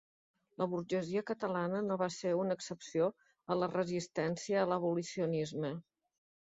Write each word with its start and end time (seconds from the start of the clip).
La 0.61 0.67
burgesia 0.71 1.23
catalana 1.27 1.83
no 1.89 1.97
va 2.03 2.09
ser 2.17 2.31
una 2.39 2.57
excepció 2.61 3.11
a 3.57 3.61
la 3.65 3.71
resistència 3.77 4.63
a 4.65 4.69
l'abolicionisme. 4.75 5.77